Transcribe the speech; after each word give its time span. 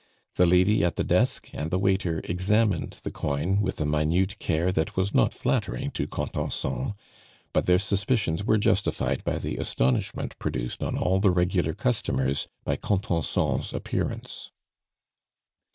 The 0.35 0.47
lady 0.47 0.83
at 0.83 0.95
the 0.95 1.03
desk 1.03 1.49
and 1.53 1.69
the 1.69 1.77
waiter 1.77 2.21
examined 2.23 2.99
the 3.03 3.11
coin 3.11 3.61
with 3.61 3.79
a 3.79 3.85
minute 3.85 4.39
care 4.39 4.71
that 4.71 4.97
was 4.97 5.13
not 5.13 5.31
flattering 5.31 5.91
to 5.91 6.07
Contenson; 6.07 6.95
but 7.53 7.67
their 7.67 7.77
suspicions 7.77 8.43
were 8.43 8.57
justified 8.57 9.23
by 9.23 9.37
the 9.37 9.57
astonishment 9.57 10.39
produced 10.39 10.81
on 10.81 10.97
all 10.97 11.19
the 11.19 11.29
regular 11.29 11.75
customers 11.75 12.47
by 12.63 12.77
Contenson's 12.77 13.75
appearance. 13.75 14.49